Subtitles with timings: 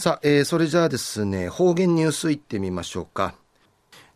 [0.00, 3.34] さあ、えー、それじゃあですね、方言ニュースいってみましょうか。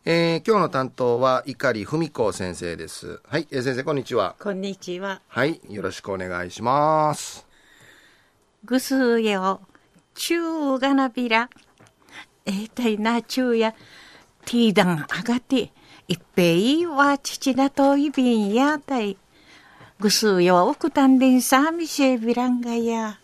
[0.04, 3.20] えー、今日の担当は碇文子先生です。
[3.26, 4.36] はい、えー、先生こんにちは。
[4.40, 5.20] こんにちは。
[5.26, 7.44] はい、よろしくお願いします。
[8.64, 9.60] ぐすうよ、
[10.14, 11.50] ちゅうがなびら。
[12.46, 13.72] えー、たいなちゅうや、
[14.44, 15.72] ティーダンあがて、
[16.06, 19.18] いっぺいは父だといびんやたい。
[19.98, 23.18] ぐすうよ、おくたんでんさみせびらんがや。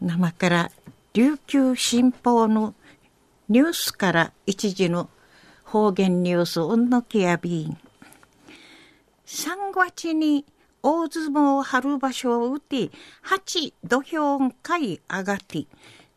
[0.00, 0.70] 生から
[1.14, 2.74] 琉球新報の
[3.48, 5.10] ニュースから一時の
[5.64, 7.78] 方言ニュースうんのきやびん。
[9.26, 10.44] 3月に
[10.82, 15.66] 大相撲春場所を打て八土俵会上がって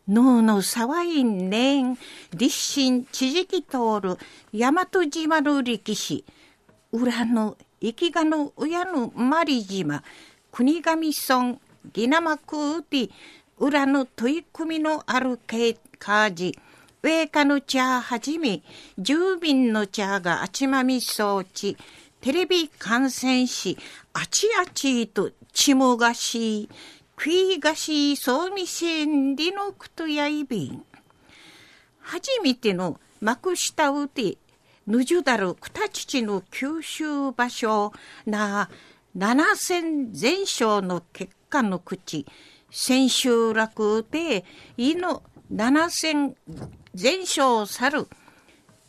[0.08, 1.98] 脳の沢いんねん
[2.34, 4.17] 立身地磁気通る
[4.53, 6.23] 大和島の歴史
[6.91, 10.03] 裏の生きがの親のまり島
[10.52, 11.59] 国頭村
[11.94, 13.11] ギナマクウティ
[13.61, 15.39] 裏の取り組みのある
[15.99, 16.57] カジ、
[17.03, 18.63] 上下の茶はじめ、
[18.97, 21.77] 住民の茶があちまみ装置、
[22.21, 23.77] テレビ観戦し、
[24.13, 26.69] あちあちとちもがし、
[27.16, 30.83] 食いがし、そうみせんりのくとやいびん。
[31.99, 34.39] 初めての幕下うて、
[34.88, 37.93] ぬじゅだるくたちちの九州場所
[38.25, 38.71] な、
[39.14, 42.25] 七戦全勝の結果の口、
[42.72, 44.45] 千秋楽で、
[44.77, 46.36] いの七千
[46.95, 48.08] 全勝去る、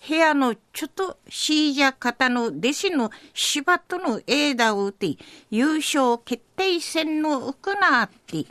[0.09, 5.17] 部屋のちょっとシージャ方の弟子の芝との枝を打って、
[5.51, 7.73] 優勝決定戦の行
[8.03, 8.47] って、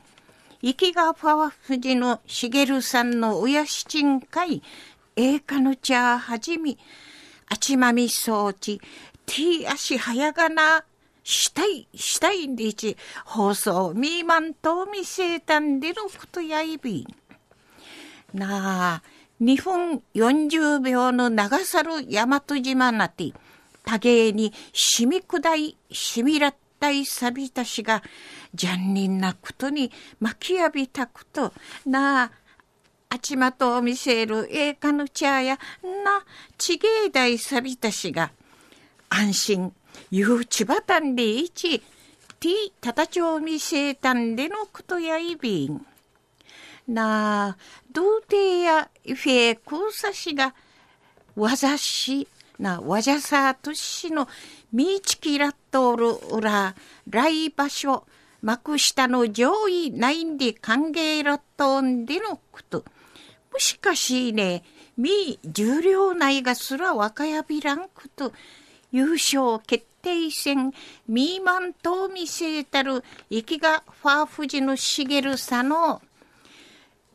[0.61, 4.61] 生きがパワフジの茂さんの親七ん会、
[5.15, 6.77] 栄華の茶はじみ、
[7.47, 8.79] あちまみ装置、
[9.25, 10.83] ティー足早がな、
[11.23, 17.07] したい、したいんでいち、放送、ミーマンと見せたんでのことやいび。
[18.33, 19.03] なあ、
[19.41, 23.33] 2分40秒の長猿大和島なて、
[23.83, 28.03] 多芸にしみくだい、しみらったいさびたしが、
[28.53, 31.53] じゃんにんなことに巻き浴びたこと、
[31.85, 32.31] なあ、
[33.09, 36.23] あちまとを見せる栄華の茶や、な、
[36.57, 38.31] ちげえだいさびたしが、
[39.09, 39.73] 安心、
[40.09, 41.79] ゆうちばたんでいち、
[42.39, 45.85] ティたたちを見せたんでのことやいびん。
[46.87, 47.57] なあ、
[47.91, 50.53] 童貞やフェクサシが、
[51.35, 52.27] わざし、
[52.59, 54.27] な、わじゃさとしの、
[54.73, 56.75] みいちきらっとおる裏、
[57.07, 58.05] 来場所、
[58.41, 62.83] 幕下の上位ないんで歓迎らっとんでのこと。
[63.51, 64.63] もしかしね、
[64.97, 68.33] み重量内がすら若やびらんこと、
[68.91, 70.73] 優勝決定戦、
[71.07, 76.01] ミーマンと見せたる、生きがファーフジのしげるさの、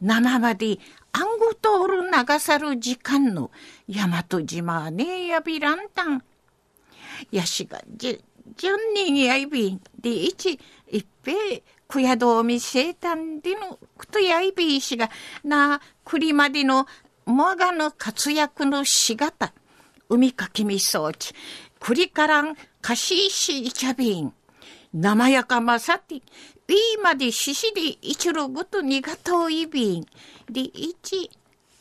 [0.00, 0.78] 生まで、
[1.12, 3.50] あんご通る流さる時間の、
[3.88, 6.22] 大和島ねやびらんたん。
[7.30, 8.22] やしが、じ、
[8.56, 10.58] じゃんねんやいびで、いち、
[10.90, 15.10] いっぺくやどうみせたんでの、くとやいびいしが、
[15.44, 16.86] な、くりまでの、
[17.24, 19.52] もがの活躍のしがた、
[20.08, 21.36] 海かきみ装置、く
[21.94, 24.32] りからん、かしいしいちゃびん。
[24.92, 26.22] 生やかまさて、い
[27.02, 30.06] までししで一路ごとにがといびん。
[30.50, 31.30] で、一、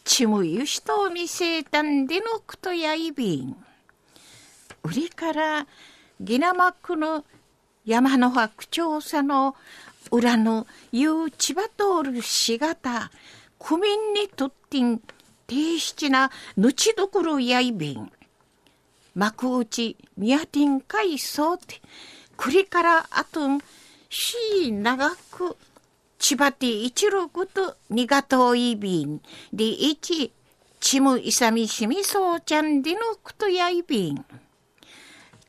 [0.03, 3.55] ちむゆしと見せたんでのくとやいびん。
[4.83, 5.67] 売りから、
[6.21, 7.25] ギナマックの
[7.85, 9.55] 山の白鳥さの
[10.11, 13.11] 裏のゆうちばとおるしがた、
[13.57, 15.01] 区民にとってん、
[15.47, 18.11] 低質なぬちどころやいびん。
[19.15, 21.81] 幕内宮天海藻って
[22.37, 23.59] 栗からあとん
[24.09, 25.57] し長く
[26.19, 29.21] 千葉て一六と二がといびん。
[29.53, 30.31] で一
[30.79, 34.25] ちむいさみしみそうちゃんでのくとやいびん。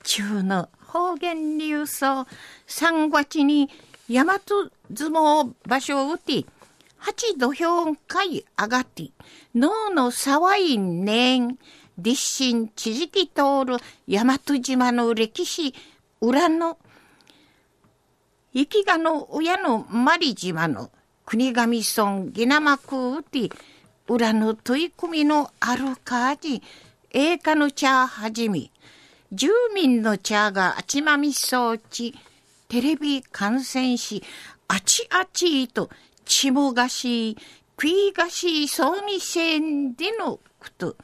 [0.03, 2.27] 中の方言流送
[2.67, 3.69] 三月に
[4.09, 4.71] 大和相
[5.11, 6.47] 撲場所を打って
[6.99, 9.11] 八土俵会上がって
[9.55, 11.59] 脳の騒いねん
[11.99, 13.77] 立身地磁気通る
[14.09, 15.75] 大和島の歴史
[16.21, 16.79] 裏の
[18.55, 20.91] 生きがの親のマリ島の
[21.25, 23.53] 国頭村ギナマクウティ
[24.09, 26.63] 裏の取り組みのあるかじ
[27.11, 28.71] 栄華の茶はじめ
[29.33, 32.15] 住民の茶があちまみ装置
[32.69, 34.23] テレビ観戦し
[34.69, 35.91] あちあちと
[36.25, 37.37] ちもがし
[37.81, 40.97] 食いがしそうみせんでのこと。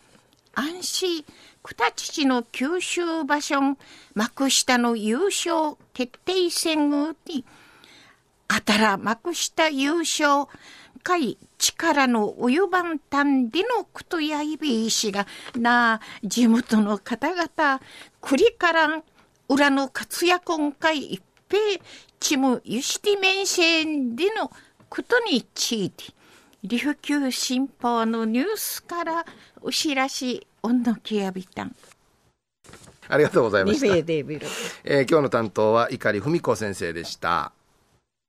[0.54, 1.24] 安心、
[1.62, 3.76] くたちちの九州場所
[4.14, 6.90] 幕下の優勝決定戦
[7.26, 7.44] に、
[8.48, 10.46] あたら幕下優勝、
[11.02, 15.26] 回力の及ばんたんでのことやいびいしが
[15.56, 17.80] なあ地元の方々
[18.20, 19.02] くりからん
[19.48, 21.84] 裏の活躍今回一平
[22.20, 24.50] ちむゆしてめんせんでの
[24.88, 26.04] ことについて
[26.64, 29.26] 琉球新報のニュースから
[29.60, 31.74] お知らしおんのきやびたん。
[33.08, 33.86] ありがとうございました。
[33.86, 37.52] えー今日の担当は碇文子先生でした。